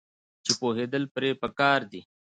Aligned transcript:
چې 0.45 0.51
پوهیدل 0.59 1.03
پرې 1.15 1.29
پکار 1.41 1.79
دي. 1.91 2.01